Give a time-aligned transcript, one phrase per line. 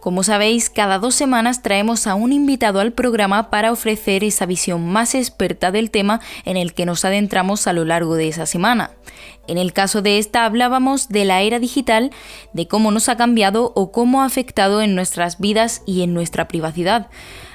[0.00, 4.88] Como sabéis, cada dos semanas traemos a un invitado al programa para ofrecer esa visión
[4.88, 8.92] más experta del tema en el que nos adentramos a lo largo de esa semana.
[9.46, 12.12] En el caso de esta hablábamos de la era digital,
[12.54, 16.48] de cómo nos ha cambiado o cómo ha afectado en nuestras vidas y en nuestra
[16.48, 17.08] privacidad.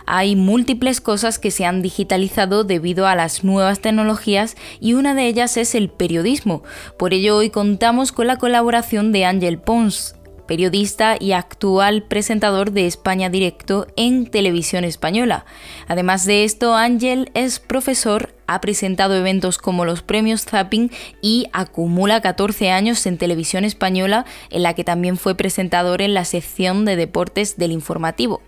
[0.05, 5.25] Hay múltiples cosas que se han digitalizado debido a las nuevas tecnologías y una de
[5.25, 6.61] ellas es el periodismo.
[6.99, 12.87] Por ello hoy contamos con la colaboración de Ángel Pons, periodista y actual presentador de
[12.87, 15.45] España Directo en Televisión Española.
[15.87, 22.21] Además de esto, Ángel es profesor, ha presentado eventos como los premios Zapping y acumula
[22.21, 26.95] 14 años en Televisión Española, en la que también fue presentador en la sección de
[26.95, 28.41] deportes del informativo.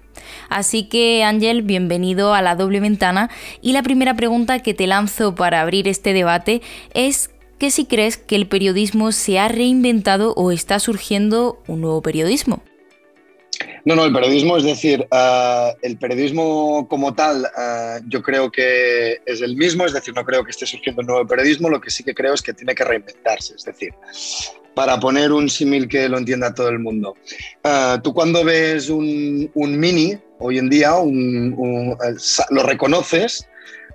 [0.50, 3.30] Así que Ángel, bienvenido a la doble ventana
[3.62, 6.62] y la primera pregunta que te lanzo para abrir este debate
[6.94, 12.02] es que si crees que el periodismo se ha reinventado o está surgiendo un nuevo
[12.02, 12.62] periodismo.
[13.86, 19.22] No, no, el periodismo, es decir, eh, el periodismo como tal, eh, yo creo que
[19.26, 21.90] es el mismo, es decir, no creo que esté surgiendo un nuevo periodismo, lo que
[21.90, 23.94] sí que creo es que tiene que reinventarse, es decir,
[24.74, 27.16] para poner un símil que lo entienda todo el mundo.
[27.64, 30.92] Eh, tú cuando ves un, mini, hoy en día,
[32.50, 33.48] lo reconoces,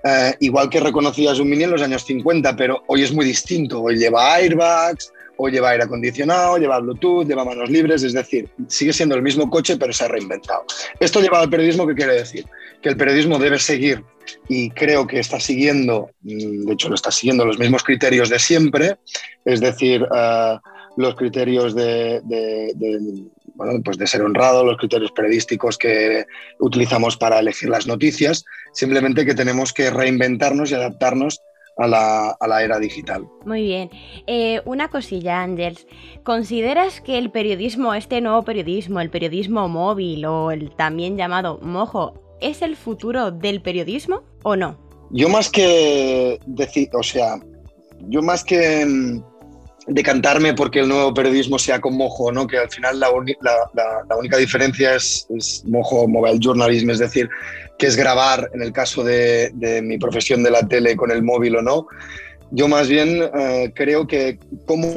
[0.04, 3.82] eh, igual que reconocías un Mini en los años 50, pero hoy es muy distinto.
[3.82, 8.92] Hoy lleva airbags, hoy lleva aire acondicionado, lleva Bluetooth, lleva manos libres, es decir, sigue
[8.92, 10.64] siendo el mismo coche, pero se ha reinventado.
[11.00, 12.46] Esto lleva al periodismo, ¿qué quiere decir?
[12.80, 14.04] Que el periodismo debe seguir,
[14.48, 18.38] y creo que está siguiendo, mm, de hecho lo está siguiendo los mismos criterios de
[18.38, 18.96] siempre,
[19.44, 20.58] es decir, eh,
[20.96, 22.20] los criterios de,
[23.54, 26.26] bueno, pues de ser honrado, los criterios periodísticos que
[26.58, 31.40] utilizamos para elegir las noticias, simplemente que tenemos que reinventarnos y adaptarnos
[31.78, 33.26] a la, era digital.
[33.44, 33.90] Muy bien.
[34.26, 35.86] Eh, una cosilla, Ángels.
[36.22, 42.38] ¿Consideras que el periodismo, este nuevo periodismo, el periodismo móvil o el también llamado mojo,
[42.40, 44.78] es el futuro del periodismo o no?
[45.10, 47.38] Yo más que decir, o sea,
[48.08, 49.22] yo más que mm,
[49.86, 52.46] decantarme porque el nuevo periodismo sea con mojo, ¿no?
[52.46, 53.10] que al final la,
[54.16, 55.26] única diferencia es,
[55.66, 57.28] mojo mobile journalism, es decir,
[57.78, 59.50] que es grabar en el caso de,
[59.82, 61.86] mi profesión de la tele con el móvil o no.
[62.50, 64.94] Yo más bien eh, creo que cómo,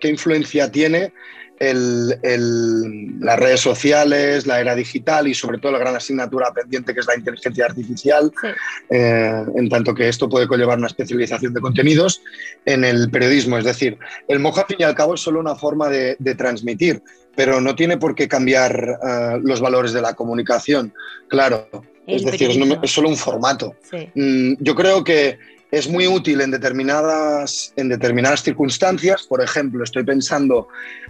[0.00, 1.12] qué influencia tiene
[1.58, 7.00] el, las redes sociales, la era digital y sobre todo la gran asignatura pendiente que
[7.00, 8.32] es la inteligencia artificial,
[8.90, 12.22] eh, en tanto que esto puede conllevar una especialización de contenidos
[12.64, 13.58] en el periodismo.
[13.58, 13.98] Es decir,
[14.28, 17.00] el moja al fin y al cabo es solo una forma de, transmitir,
[17.36, 20.92] pero no tiene por qué cambiar eh, los valores de la comunicación.
[21.28, 21.68] Claro,
[22.06, 22.50] es decir,
[22.82, 23.76] es, solo un formato.
[24.14, 25.38] Mm, yo creo que
[25.74, 29.24] es muy útil en determinadas, en determinadas circunstancias.
[29.24, 30.68] Por ejemplo, estoy pensando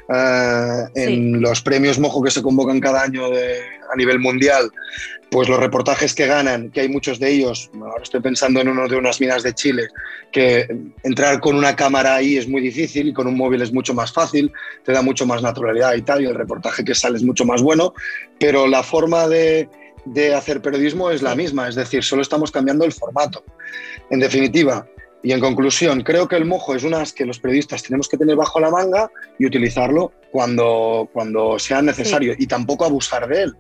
[0.08, 4.70] eh, en los premios Mojo que se convocan cada año a nivel mundial,
[5.30, 8.88] pues los reportajes que ganan, que hay muchos de ellos, ahora estoy pensando en uno
[8.88, 9.88] de unas minas de Chile,
[10.32, 10.66] que
[11.02, 14.12] entrar con una cámara ahí es muy difícil y con un móvil es mucho más
[14.12, 14.50] fácil,
[14.84, 17.62] te da mucho más naturalidad y tal, y el reportaje que sale es mucho más
[17.62, 17.94] bueno,
[18.38, 19.68] pero la forma de
[20.04, 23.44] de hacer periodismo es la misma, es decir, solo estamos cambiando el formato.
[24.10, 24.86] En definitiva,
[25.24, 28.36] y en conclusión, creo que el mojo es una que los periodistas tenemos que tener
[28.36, 33.54] bajo la manga y utilizarlo cuando, cuando sea necesario y tampoco abusar de él.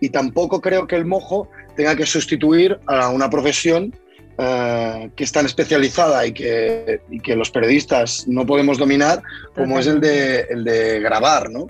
[0.00, 3.94] Y tampoco creo que el mojo tenga que sustituir a una profesión
[4.38, 9.22] eh, que es tan especializada y que, y que, los periodistas no podemos dominar
[9.54, 11.66] como es el de, el de grabar, ¿no?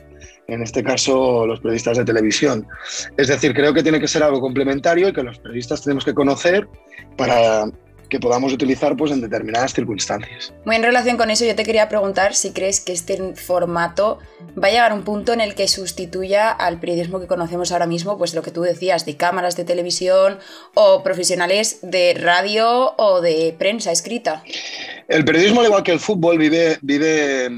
[0.53, 2.67] En este caso los periodistas de televisión.
[3.17, 6.15] Es decir, creo que tiene que ser algo complementario y que los periodistas tenemos que
[6.15, 6.69] conocer
[7.17, 7.67] para
[8.11, 10.53] que podamos utilizar pues, en determinadas circunstancias.
[10.67, 14.19] Muy en relación con eso, yo te quería preguntar si crees que este formato
[14.63, 17.87] va a llegar a un punto en el que sustituya al periodismo que conocemos ahora
[17.87, 20.39] mismo, pues lo que tú decías, de cámaras de televisión
[20.75, 24.43] o profesionales de radio o de prensa escrita.
[25.09, 27.49] El periodismo, al igual que el fútbol, vive, vive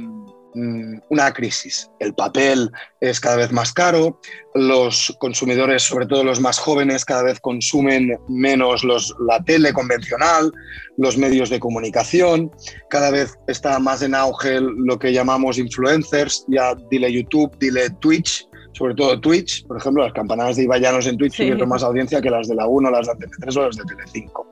[0.54, 1.90] una crisis.
[1.98, 2.70] El papel
[3.00, 4.20] es cada vez más caro,
[4.54, 10.52] los consumidores, sobre todo los más jóvenes, cada vez consumen menos los, la tele convencional,
[10.98, 12.50] los medios de comunicación,
[12.90, 18.46] cada vez está más en auge lo que llamamos influencers, ya dile YouTube, dile Twitch,
[18.72, 22.30] sobre todo Twitch, por ejemplo, las campanadas de Ibayanos en Twitch tuvieron más audiencia que
[22.30, 24.50] las de la 1, las de Antena 3 o las de Telecinco.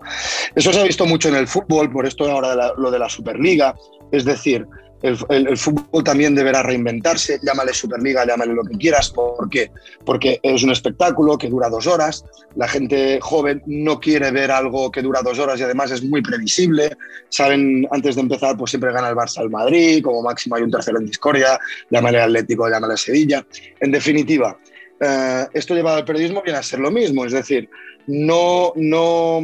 [0.55, 3.75] Eso se ha visto mucho en el fútbol, por esto ahora lo de la Superliga,
[4.12, 4.67] es decir,
[5.02, 9.11] el, fútbol también deberá reinventarse, llámale Superliga, llámale lo que quieras.
[9.11, 9.70] ¿Por qué?
[10.05, 12.25] Porque es un espectáculo que dura dos horas,
[12.56, 16.23] la gente joven no quiere ver algo que dura dos horas y además es muy
[16.23, 16.97] previsible.
[17.29, 20.70] Saben, antes de empezar, pues siempre gana el Barça al Madrid, como máximo hay un
[20.70, 21.58] tercero en discordia,
[21.91, 23.44] llámale Atlético, llámale Sevilla.
[23.81, 24.58] En definitiva,
[25.00, 27.70] eh, esto llevado al periodismo viene a ser lo mismo, es decir,
[28.06, 29.43] no, no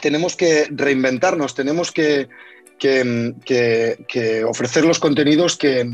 [0.00, 2.28] tenemos que reinventarnos, tenemos que
[2.78, 5.88] que, ofrecer los contenidos que,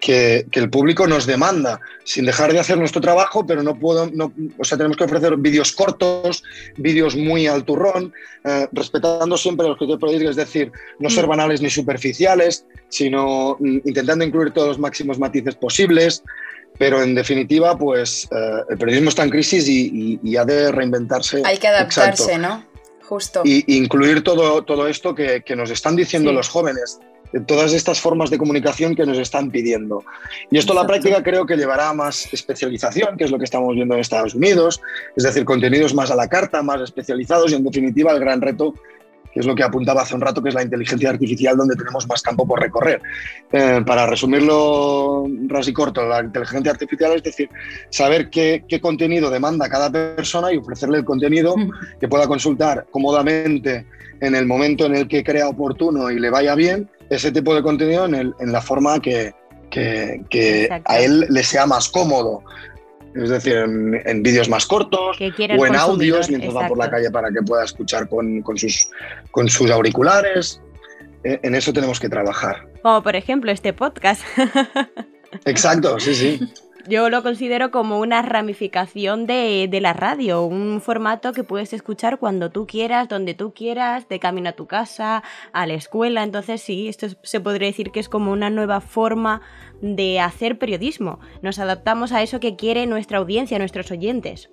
[0.00, 4.32] que, el público nos demanda, sin dejar de hacer nuestro trabajo, pero no puedo, no,
[4.58, 6.42] o sea, tenemos que ofrecer vídeos cortos,
[6.76, 8.12] vídeos muy al turrón,
[8.44, 11.28] eh, respetando siempre los criterios periodísticos, es decir, no ser mm.
[11.28, 16.22] banales ni superficiales, sino mm, intentando incluir todos los máximos matices posibles,
[16.78, 21.42] pero en definitiva, pues eh, el periodismo está en crisis y, ha de reinventarse.
[21.44, 22.69] Hay que adaptarse, ¿no?
[23.44, 27.00] Y incluir todo, todo esto que, nos están diciendo los jóvenes,
[27.46, 30.04] todas estas formas de comunicación que nos están pidiendo.
[30.50, 33.74] Y esto la práctica creo que llevará a más especialización, que es lo que estamos
[33.74, 34.80] viendo en Estados Unidos,
[35.16, 38.74] es decir, contenidos más a la carta, más especializados y en definitiva el gran reto
[39.32, 42.06] que es lo que apuntaba hace un rato, que es la inteligencia artificial, donde tenemos
[42.08, 43.00] más campo por recorrer.
[43.52, 47.48] Eh, para resumirlo ras y corto, la inteligencia artificial es decir,
[47.90, 51.54] saber qué, qué, contenido demanda cada persona y ofrecerle el contenido
[52.00, 53.86] que pueda consultar cómodamente
[54.20, 57.62] en el momento en el que crea oportuno y le vaya bien, ese tipo de
[57.62, 59.32] contenido en, el, en la forma que,
[59.70, 62.42] que, que a él le sea más cómodo
[63.14, 67.30] es decir, en, vídeos más cortos o en audios mientras va por la calle para
[67.30, 68.88] que pueda escuchar con, sus,
[69.30, 70.60] con sus auriculares.
[71.24, 72.68] E, en eso tenemos que trabajar.
[72.82, 74.22] Como por ejemplo este podcast.
[75.44, 76.40] Exacto, sí, sí.
[76.88, 82.18] Yo lo considero como una ramificación de, de, la radio, un formato que puedes escuchar
[82.18, 85.22] cuando tú quieras, donde tú quieras, de camino a tu casa,
[85.52, 86.22] a la escuela.
[86.22, 89.42] Entonces sí, esto se podría decir que es como una nueva forma
[89.80, 91.20] de hacer periodismo.
[91.42, 94.50] Nos adaptamos a eso que quiere nuestra audiencia, nuestros oyentes.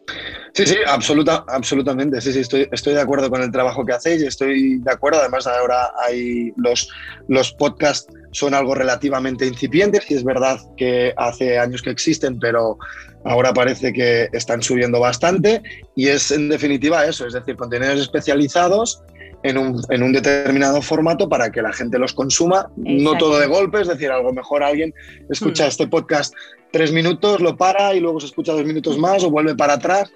[0.53, 2.21] Sí, sí, absoluta, absolutamente.
[2.21, 5.19] Sí, sí, estoy, estoy de acuerdo con el trabajo que hacéis, estoy de acuerdo.
[5.19, 6.89] Además, ahora hay los,
[7.27, 12.77] los podcasts son algo relativamente incipientes y es verdad que hace años que existen, pero
[13.25, 15.61] ahora parece que están subiendo bastante
[15.95, 19.01] y es en definitiva eso, es decir, contenidos especializados
[19.43, 23.87] en un, determinado formato para que la gente los consuma, no todo de golpe, es
[23.87, 24.93] decir, algo mejor alguien
[25.29, 25.67] escucha hmm.
[25.67, 26.33] este podcast
[26.71, 30.11] tres minutos, lo para y luego se escucha dos minutos más o vuelve para atrás.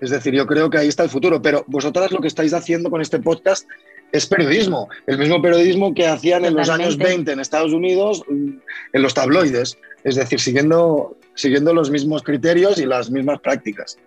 [0.00, 2.90] Es decir, yo creo que ahí está el futuro, pero vosotras lo que estáis haciendo
[2.90, 3.66] con este podcast
[4.12, 9.02] es periodismo, el mismo periodismo que hacían en los años 20 en Estados Unidos en
[9.02, 13.98] los tabloides, es decir, siguiendo, siguiendo los mismos criterios y las mismas prácticas.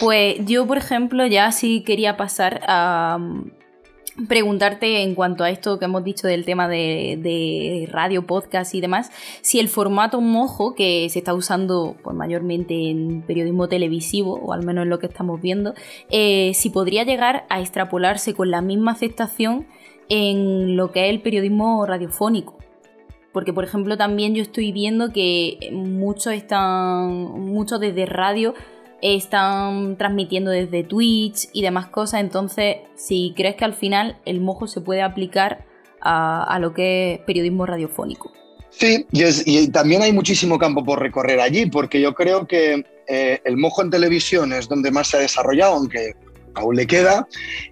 [0.00, 3.18] Pues yo, por ejemplo, ya sí quería pasar a,
[4.28, 9.10] preguntarte en cuanto a esto que hemos dicho del tema de, radio, podcast y demás,
[9.40, 14.64] si el formato mojo que se está usando pues, mayormente en periodismo televisivo, o al
[14.64, 15.74] menos en lo que estamos viendo,
[16.10, 19.66] eh, si podría llegar a extrapolarse con la misma aceptación
[20.08, 22.58] en lo que es el periodismo radiofónico.
[23.32, 28.54] Porque, por ejemplo, también yo estoy viendo que muchos están, muchos desde radio
[29.04, 34.66] están transmitiendo desde Twitch y demás cosas, entonces si crees que al final el mojo
[34.66, 35.66] se puede aplicar
[36.00, 38.32] a, lo que es periodismo radiofónico.
[38.70, 43.56] Sí, y, también hay muchísimo campo por recorrer allí, porque yo creo que eh, el
[43.56, 46.14] mojo en televisión es donde más se ha desarrollado, aunque
[46.54, 47.26] aún le queda,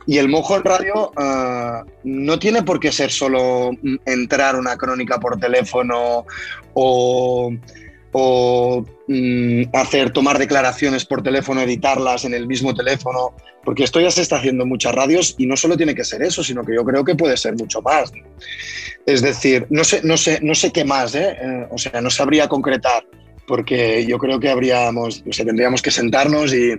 [0.06, 3.71] y el mojo en radio eh, no tiene por qué ser solo
[4.06, 6.25] entrar una crónica por teléfono
[6.75, 7.52] o
[8.12, 14.11] o mm, hacer, tomar declaraciones por teléfono, editarlas en el mismo teléfono, porque esto ya
[14.11, 16.75] se está haciendo en muchas radios y no solo tiene que ser eso, sino que
[16.75, 18.12] yo creo que puede ser mucho más.
[19.07, 21.37] Es decir, no sé, no sé, no sé qué más, ¿eh?
[21.40, 23.04] Eh, o sea, no sabría concretar
[23.46, 26.75] porque yo creo que habríamos, o sea, tendríamos que sentarnos y,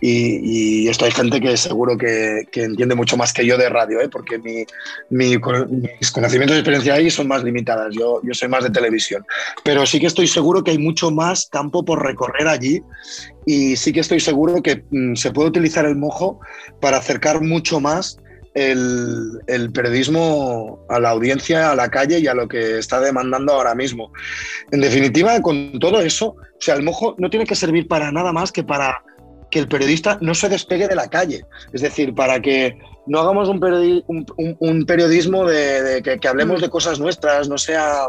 [0.00, 4.00] y, esto hay gente que seguro que, que, entiende mucho más que yo de radio,
[4.00, 4.08] ¿eh?
[4.08, 4.64] porque mi,
[5.10, 9.24] mis conocimientos y experiencia ahí son más limitadas, yo, yo soy más de televisión,
[9.62, 12.82] pero sí que estoy seguro que hay mucho más campo por recorrer allí
[13.46, 16.40] y sí que estoy seguro que mm, se puede utilizar el mojo
[16.80, 18.18] para acercar mucho más
[18.54, 23.74] el, periodismo a la audiencia, a la calle y a lo que está demandando ahora
[23.74, 24.12] mismo.
[24.70, 28.32] En definitiva, con todo eso, o sea, el mojo no tiene que servir para nada
[28.32, 29.02] más que para
[29.50, 31.44] que el periodista no se despegue de la calle.
[31.72, 33.60] Es decir, para que no hagamos un,
[34.86, 38.08] periodismo de, que, hablemos de cosas nuestras, no sea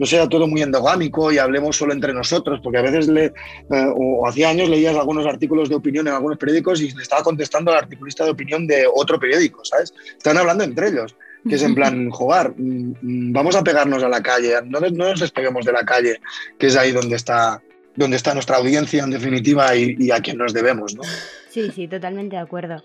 [0.00, 3.32] no sea todo muy endogámico y hablemos solo entre nosotros, porque a veces, le, eh,
[3.68, 7.70] o hacía años leías algunos artículos de opinión en algunos periódicos y le estaba contestando
[7.70, 9.92] al articulista de opinión de otro periódico, ¿sabes?
[10.16, 11.14] Están hablando entre ellos,
[11.46, 15.20] que es en plan, jugar, mm, vamos a pegarnos a la calle, no, no nos
[15.20, 16.18] despeguemos de la calle,
[16.58, 17.62] que es ahí donde está,
[17.94, 21.02] donde está nuestra audiencia en definitiva y, a quien nos debemos, ¿no?
[21.50, 22.82] Sí, sí, totalmente de acuerdo.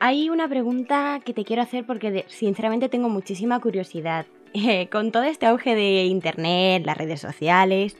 [0.00, 4.26] Hay una pregunta que te quiero hacer porque sinceramente tengo muchísima curiosidad.
[4.90, 7.96] Con todo este auge de Internet, las redes sociales,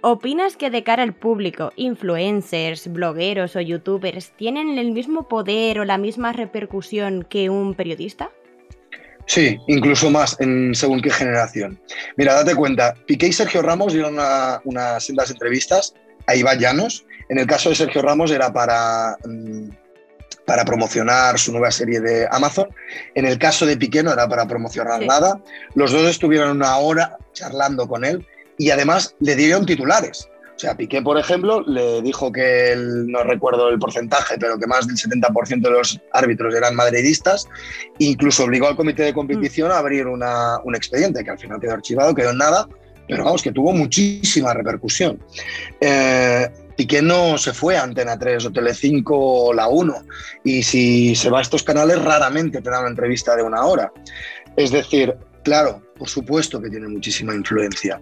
[0.00, 5.84] ¿opinas que de cara al público, influencers, blogueros o youtubers tienen el mismo poder o
[5.84, 8.30] la misma repercusión que un periodista?
[9.26, 11.80] Sí, incluso más en según qué generación.
[12.16, 14.16] Mira, date cuenta, Piqué y Sergio Ramos dieron
[14.64, 15.94] unas sendas entrevistas
[16.26, 17.06] a Iván Llanos.
[17.28, 19.68] En el caso de Sergio Ramos era para, mm,
[20.50, 22.66] para promocionar su nueva serie de Amazon.
[23.14, 25.40] En el caso de Piqué no era para promocionar nada.
[25.76, 28.26] Los dos estuvieron una hora charlando con él
[28.58, 30.28] y además le dieron titulares.
[30.56, 34.88] O sea, Piqué, por ejemplo, le dijo que, no recuerdo el porcentaje, pero que más
[34.88, 37.46] del 70% de los árbitros eran madridistas,
[37.98, 42.12] incluso obligó al comité de competición a abrir un expediente, que al final quedó archivado,
[42.12, 42.66] quedó en nada,
[43.06, 45.22] pero vamos, que tuvo muchísima repercusión.
[45.80, 49.94] Eh, Piqué no se fue a Antena 3 o Telecinco o La 1,
[50.44, 53.92] y si se va a estos canales raramente te da una entrevista de una hora.
[54.56, 57.98] Es decir, Claro, por supuesto que tiene muchísima influencia.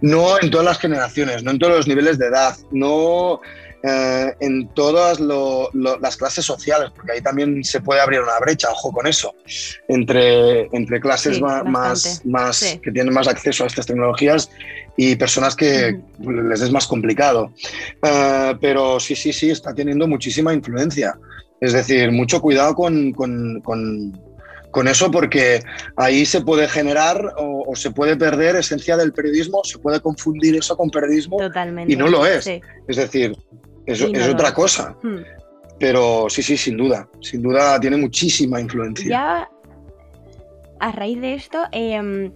[0.00, 3.40] No en todas las generaciones, no en todos los niveles de edad, no
[3.82, 8.92] eh, en todas las clases sociales, porque ahí también se puede abrir una brecha, ojo
[8.92, 9.34] con eso,
[9.88, 14.50] entre, entre clases más, más que tienen más acceso a estas tecnologías
[14.96, 17.52] y personas que les es más complicado.
[18.02, 21.18] Eh, pero sí, sí, sí, está teniendo muchísima influencia.
[21.60, 23.12] Es decir, mucho cuidado con
[24.70, 25.62] con eso porque
[25.96, 30.76] ahí se puede generar o, se puede perder esencia del periodismo, se puede confundir eso
[30.76, 31.38] con periodismo
[31.86, 32.46] y no lo es.
[32.88, 33.36] Es decir,
[33.86, 34.96] eso es otra cosa.
[35.02, 35.18] Hmm.
[35.78, 39.08] Pero sí, sí, sin duda, sin duda tiene muchísima influencia.
[39.08, 39.50] Ya
[40.78, 42.32] a raíz de esto, em,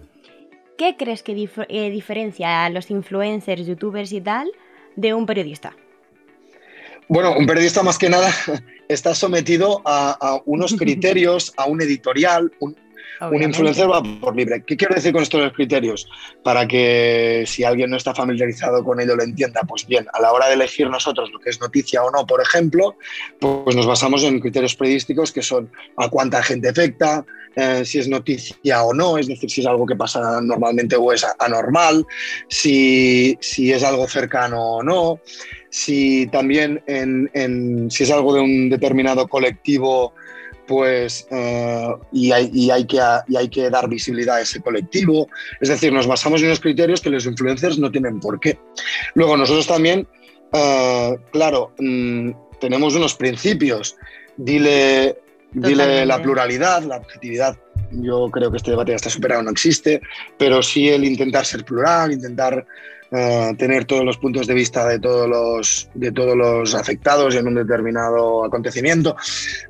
[0.79, 1.33] ¿qué crees que
[1.69, 4.51] eh, diferencia a los influencers, youtubers y tal
[4.97, 5.75] de un periodista?
[7.09, 8.31] Bueno, un periodista más que nada
[8.89, 12.77] está sometido a, unos criterios, a un editorial, un,
[13.43, 14.63] influencer va por libre.
[14.67, 16.09] ¿Qué quiero decir con estos criterios?
[16.43, 20.33] Para que si alguien no está familiarizado con ello lo entienda, pues bien, a la
[20.33, 22.97] hora de elegir nosotros lo que es noticia o no, por ejemplo,
[23.39, 27.25] pues nos basamos en criterios periodísticos que son a cuánta gente afecta,
[27.57, 31.13] eh, si es noticia o no, es decir, si es algo que pasa normalmente o
[31.13, 32.05] es anormal,
[32.49, 35.21] si, si es algo cercano o no
[35.75, 40.15] si también en, si es algo de un determinado colectivo,
[40.67, 45.29] pues eh, y, hay, que, hay que dar visibilidad a ese colectivo.
[45.61, 48.59] Es decir, nos basamos en unos criterios que los influencers no tienen por qué.
[49.15, 50.07] Luego nosotros también,
[50.53, 52.31] eh, claro, mm,
[52.61, 53.97] tenemos unos principios.
[54.37, 55.19] Dile,
[55.53, 57.57] dile la pluralidad, la objetividad.
[57.93, 60.01] Yo creo que este debate ya está superado, no existe,
[60.39, 62.67] pero sí el intentar ser plural, intentar
[63.57, 67.55] tener todos los puntos de vista de todos los, de todos los afectados en un
[67.55, 69.17] determinado acontecimiento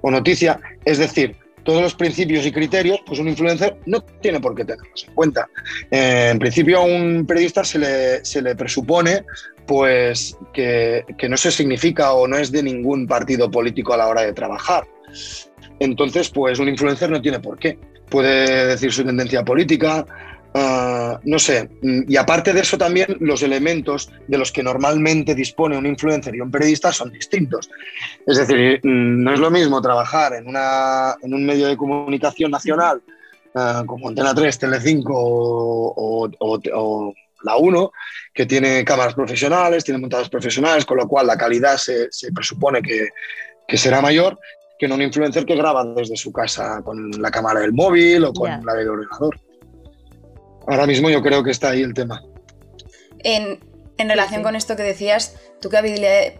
[0.00, 0.58] o noticia.
[0.84, 5.06] Es decir, todos los principios y criterios, pues un influencer no tiene por qué tenerlos
[5.08, 5.48] en cuenta.
[5.90, 9.24] Eh, en principio a un periodista se le, se le presupone
[9.66, 14.08] pues, que, que no se significa o no es de ningún partido político a la
[14.08, 14.86] hora de trabajar.
[15.80, 17.78] Entonces, pues un influencer no tiene por qué.
[18.10, 20.04] Puede decir su tendencia política,
[20.56, 25.34] Ah, no sé, mm, y aparte de eso también los elementos de los que normalmente
[25.34, 27.68] dispone un influencer y un periodista son distintos.
[28.24, 32.52] Es decir, mm, no es lo mismo trabajar en, una, en un medio de comunicación
[32.52, 33.02] nacional
[33.56, 37.92] ah, como Antena 3, Telecinco o, o, la 1,
[38.32, 42.80] que tiene cámaras profesionales, tiene montadas profesionales, con lo cual la calidad se, se presupone
[42.80, 43.08] que,
[43.66, 44.38] que será mayor
[44.78, 48.32] que en un influencer que graba desde su casa con la cámara del móvil o
[48.32, 49.40] con la del ordenador.
[50.66, 52.22] Ahora mismo yo creo que está ahí el tema.
[53.22, 53.58] En,
[53.96, 56.34] relación con esto que decías, tú qué habilidad,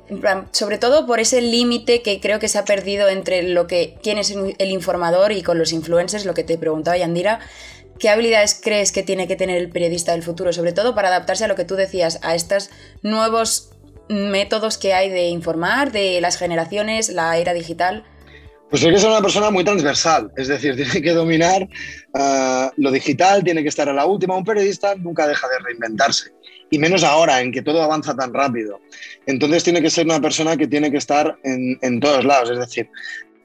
[0.51, 4.19] sobre todo por ese límite que creo que se ha perdido entre lo que quién
[4.19, 7.41] es el informador y con los influencers, lo que te preguntaba Yandira,
[7.99, 11.45] ¿qué habilidades crees que tiene que tener el periodista del futuro, sobre todo para adaptarse
[11.45, 12.71] a lo que tú decías, a estos
[13.03, 13.71] nuevos
[14.09, 18.05] métodos que hay de informar, de las generaciones, la era digital?
[18.75, 21.69] Pues hay que ser una persona muy transversal, es decir, tiene que dominar
[22.13, 24.37] ah, lo digital, tiene que estar a la última.
[24.37, 26.33] Un periodista nunca deja de reinventarse,
[26.73, 28.81] y menos ahora, en que todo avanza tan rápido.
[29.27, 32.89] Entonces tiene que ser una persona que tiene que estar en, todos lados, es decir,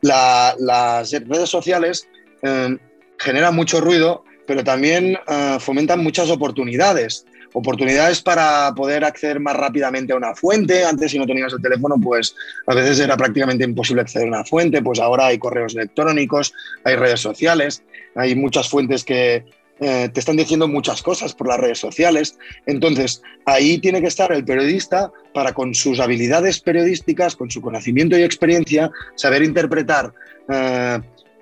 [0.01, 2.07] las redes sociales
[2.41, 2.75] eh,
[3.19, 10.13] generan mucho ruido, pero también eh, fomentan muchas oportunidades oportunidades para poder acceder más rápidamente
[10.13, 10.83] a una fuente.
[10.83, 12.35] Antes, si no tenías el teléfono, pues
[12.67, 14.81] a veces era prácticamente imposible acceder a una fuente.
[14.81, 16.53] Pues ahora hay correos electrónicos,
[16.83, 17.83] hay redes sociales,
[18.15, 19.45] hay muchas fuentes que
[19.81, 22.37] eh, te están diciendo muchas cosas por las redes sociales.
[22.65, 28.17] Entonces, ahí tiene que estar el periodista para, con sus habilidades periodísticas, con su conocimiento
[28.17, 30.13] y experiencia, saber interpretar.
[30.49, 30.99] Eh,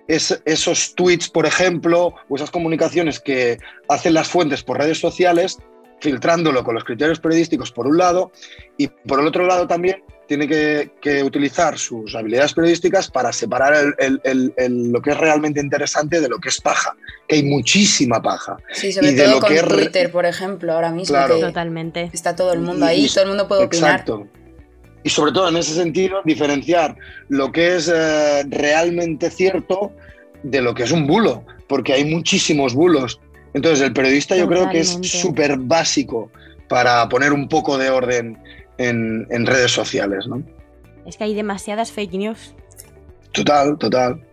[0.08, 3.58] esos tweets, por ejemplo, o esas comunicaciones que
[3.90, 5.58] hacen las fuentes por redes sociales,
[6.00, 8.32] filtrándolo con los criterios periodísticos por un lado,
[8.78, 15.02] y por el otro lado también tiene que, utilizar sus habilidades periodísticas para separar lo
[15.02, 16.96] que es realmente interesante de lo que es paja,
[17.28, 18.58] que hay muchísima paja.
[18.72, 21.16] Sí, sobre todo con Twitter, por ejemplo, ahora mismo.
[21.16, 21.40] Claro.
[21.40, 22.10] Totalmente.
[22.14, 23.92] Está todo el mundo ahí, todo el mundo puede opinar.
[23.92, 24.28] Exacto.
[25.04, 26.98] Y sobre todo en ese sentido, diferenciar
[27.30, 29.94] lo que es eh, realmente cierto
[30.44, 33.20] de lo que es un bulo, porque hay muchísimos bulos.
[33.58, 36.30] Entonces, el periodista yo creo que es súper básico
[36.70, 38.38] para poner un poco de orden
[38.78, 40.44] en, redes sociales, ¿no?
[41.08, 42.54] Es que hay demasiadas fake news.
[43.32, 44.24] Total, total.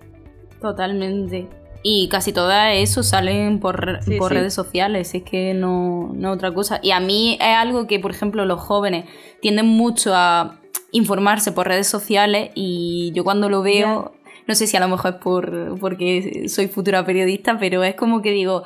[0.61, 1.49] Totalmente.
[1.83, 6.79] Y casi todas eso salen por, por redes sociales, es que no, no otra cosa.
[6.83, 9.07] Y a mí es algo que, por ejemplo, los jóvenes
[9.41, 10.61] tienden mucho a
[10.93, 14.13] informarse por redes sociales y yo cuando lo veo,
[14.47, 18.21] no sé si a lo mejor es por, porque soy futura periodista, pero es como
[18.21, 18.65] que digo,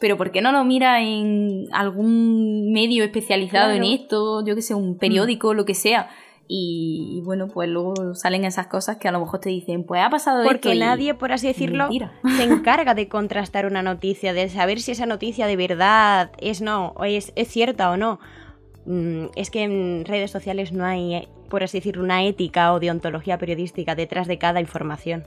[0.00, 4.44] pero ¿por qué no lo mira en algún medio especializado en esto?
[4.44, 6.10] Yo que sé, un periódico, lo que sea.
[6.50, 10.08] Y, bueno, pues luego salen esas cosas que a lo mejor te dicen, pues ha
[10.08, 11.88] pasado Porque nadie, por así decirlo,
[12.36, 16.94] se encarga de contrastar una noticia, de saber si esa noticia de verdad es no,
[16.96, 18.18] o es, es cierta o no.
[18.86, 23.36] Mm, es que en redes sociales no hay, por así decirlo, una ética o deontología
[23.36, 25.24] periodística detrás de cada información.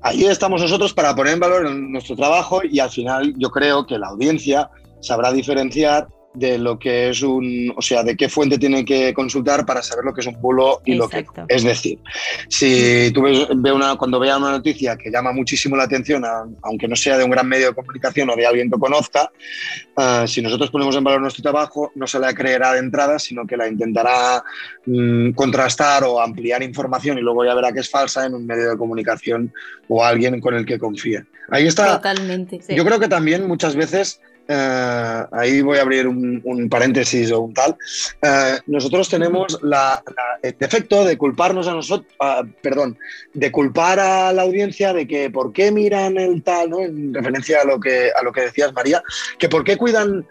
[0.00, 3.98] Ahí estamos nosotros para poner en valor nuestro trabajo y al final yo creo que
[3.98, 8.84] la audiencia sabrá diferenciar de lo que es un, o sea, de qué fuente tiene
[8.84, 11.98] que consultar para saber lo que es un bulo y lo que Es decir,
[12.48, 16.24] si tú ves, ve una, cuando vea una noticia que llama muchísimo la atención,
[16.62, 19.30] aunque no sea de un gran medio de comunicación o de alguien que conozca,
[19.96, 23.46] ah, si nosotros ponemos en valor nuestro trabajo, no se la creerá de entrada, sino
[23.46, 24.44] que la intentará
[24.86, 28.70] mm, contrastar o ampliar información y luego ya verá que es falsa en un medio
[28.70, 29.52] de comunicación
[29.88, 31.24] o alguien con el que confíe.
[31.50, 31.96] Ahí está.
[31.96, 32.60] Totalmente.
[32.68, 37.54] Yo creo que también muchas veces eh, ahí voy a abrir un, paréntesis o un
[37.54, 37.76] tal,
[38.22, 40.02] eh, nosotros tenemos la,
[40.42, 42.10] el defecto de culparnos a nosotros,
[42.62, 42.98] perdón,
[43.34, 46.80] de culpar a la audiencia de que por qué miran el tal, ¿no?
[46.80, 49.02] en referencia a lo que, a lo que decías María,
[49.38, 50.26] que por qué cuidan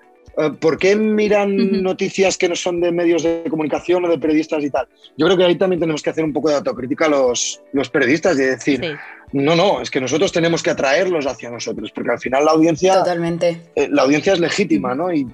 [0.60, 4.70] ¿por qué miran noticias que no son de medios de comunicación o de periodistas y
[4.70, 4.88] tal?
[5.18, 8.38] Yo creo que ahí también tenemos que hacer un poco de autocrítica los, los periodistas
[8.38, 8.98] y decir,
[9.34, 13.00] no, no, es que nosotros tenemos que atraerlos hacia nosotros, porque al final la audiencia...
[13.00, 13.62] Totalmente.
[13.76, 15.12] Eh, la audiencia es legítima, ¿no?
[15.12, 15.26] Y,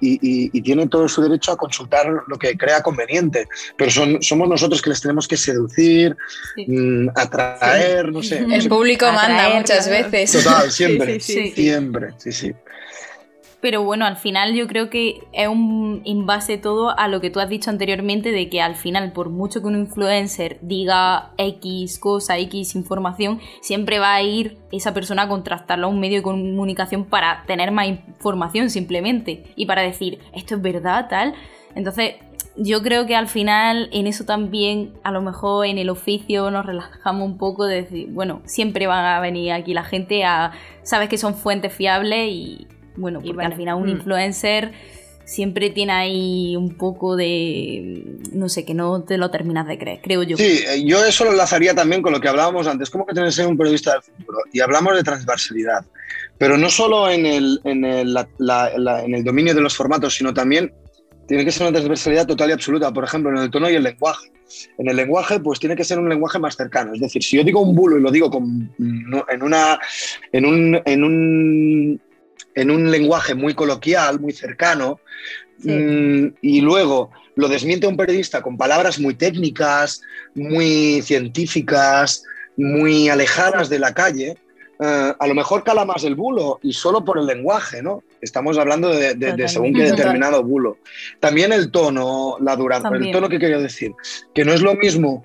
[0.00, 4.90] tiene todo su derecho a consultar lo que crea conveniente, pero son, somos nosotros que
[4.90, 6.16] les tenemos que seducir,
[6.66, 8.38] mm, atraer, no sé.
[8.50, 10.32] El público manda muchas veces.
[10.32, 12.52] Total, siempre, siempre, sí, sí.
[13.64, 17.40] Pero bueno, al final yo creo que es un base todo a lo que tú
[17.40, 22.36] has dicho anteriormente de que al final, por mucho que un influencer diga X cosa,
[22.36, 27.06] X información, siempre va a ir esa persona a contrastarlo a un medio de comunicación
[27.06, 31.32] para tener más información simplemente y para decir esto es verdad, tal.
[31.74, 32.16] Entonces,
[32.56, 36.66] yo creo que al final en eso también, a lo mejor en el oficio nos
[36.66, 41.08] relajamos un poco de decir, bueno, siempre van a venir aquí la gente a, sabes
[41.08, 43.96] que son fuentes fiables y, bueno, porque al final un mm.
[43.96, 44.72] influencer
[45.24, 50.00] siempre tiene ahí un poco de, no sé, que no te lo terminas de creer,
[50.02, 50.36] creo yo.
[50.36, 53.34] Sí, eh, yo eso lo enlazaría también con lo que hablábamos antes, como que tienes
[53.34, 54.38] que ser un periodista del futuro.
[54.52, 55.84] Y hablamos de transversalidad,
[56.38, 60.72] pero no solo en el, en el, en el dominio de los formatos, sino también
[61.26, 63.82] tiene que ser una transversalidad total y absoluta, por ejemplo, en el tono y el
[63.82, 64.30] lenguaje.
[64.78, 66.92] En el lenguaje, pues tiene que ser un lenguaje más cercano.
[66.94, 69.78] Es decir, si yo digo un bulo y lo digo con, en, una,
[70.32, 72.00] en, un, en un
[72.54, 75.00] en un lenguaje muy coloquial, muy cercano,
[75.62, 80.02] mm, y luego lo desmiente un periodista con palabras muy técnicas,
[80.34, 82.24] muy científicas,
[82.56, 84.36] muy alejadas de la calle,
[84.80, 88.02] eh, a lo mejor cala más el bulo y solo por el lenguaje, ¿no?
[88.20, 90.78] Estamos hablando de, según qué determinado bulo.
[91.20, 93.92] También el tono, la duración, el tono que quería decir,
[94.34, 95.24] que no es lo mismo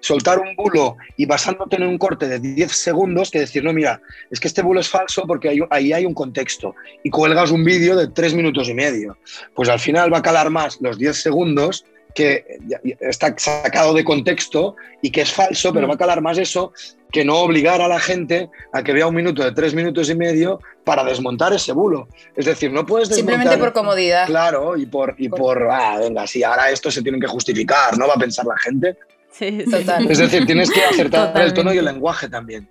[0.00, 4.00] soltar un bulo y basándote en un corte de 10 segundos que decir, no, mira,
[4.30, 7.96] es que este bulo es falso porque ahí hay un contexto y cuelgas un vídeo
[7.96, 9.18] de 3 minutos y medio.
[9.54, 11.84] Pues al final va a calar más los 10 segundos
[12.14, 12.58] que
[13.00, 15.90] está sacado de contexto y que es falso, pero mm.
[15.90, 16.72] va a calar más eso
[17.12, 20.14] que no obligar a la gente a que vea un minuto de tres minutos y
[20.14, 22.08] medio para desmontar ese bulo.
[22.36, 23.36] Es decir, no puedes desmontar...
[23.36, 24.26] Simplemente por comodidad.
[24.26, 28.08] Claro, y por, y por, ah, venga, si ahora esto se tiene que justificar, ¿no?
[28.08, 28.96] Va a pensar la gente.
[29.38, 30.10] Sí, total.
[30.10, 32.68] Es decir, tienes que acertar el tono y el lenguaje también.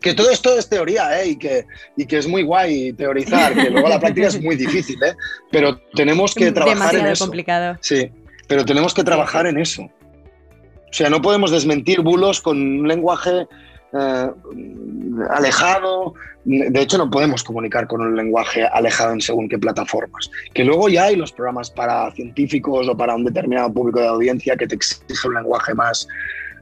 [0.00, 1.28] Que todo esto es teoría, ¿eh?
[1.30, 1.64] Y que,
[1.96, 5.14] y que es muy guay teorizar, que luego la práctica es muy difícil, ¿eh?
[5.50, 7.24] Pero tenemos que trabajar en eso.
[7.24, 7.78] complicado.
[7.80, 8.10] Sí,
[8.46, 9.82] pero tenemos que trabajar en eso.
[9.82, 13.46] O sea, no podemos desmentir bulos con un lenguaje
[13.94, 14.30] eh,
[15.30, 16.14] alejado.
[16.44, 20.30] De hecho, no podemos comunicar con un lenguaje alejado en según qué plataformas.
[20.52, 24.56] Que luego ya hay los programas para científicos o para un determinado público de audiencia
[24.56, 26.06] que te exige un lenguaje más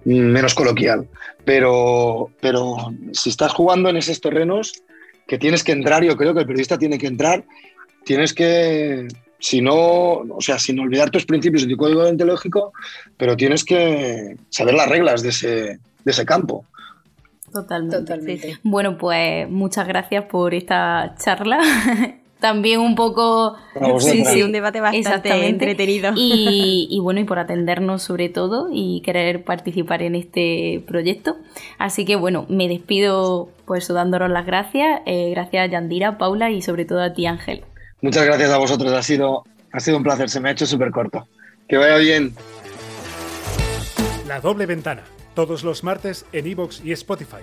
[0.04, 1.08] menos coloquial.
[1.44, 2.76] Pero, pero
[3.12, 4.82] si estás jugando en esos terrenos
[5.26, 7.44] que tienes que entrar, yo creo que el periodista tiene que entrar,
[8.04, 12.72] tienes que si no, o sea, sin olvidar tus principios y tu código deontológico,
[13.16, 16.64] pero tienes que saber las reglas de ese, de ese campo.
[17.52, 18.58] Totalmente.
[18.62, 21.60] Bueno, pues muchas gracias por esta charla.
[22.40, 23.54] También un poco...
[24.00, 26.12] Sí, sí, un debate bastante entretenido.
[26.16, 31.36] Y, y, bueno, y por atendernos sobre todo y querer participar en este proyecto.
[31.78, 35.02] Así que bueno, me despido pues dándonos las gracias.
[35.06, 37.62] Eh, gracias a Yandira, Paula y sobre todo a ti, Ángel.
[38.00, 40.90] Muchas gracias a vosotros, ha sido, ha sido un placer, se me ha hecho súper
[40.90, 41.28] corto.
[41.68, 42.34] Que vaya bien.
[44.26, 47.42] La doble ventana, todos los martes en iVoox y Spotify.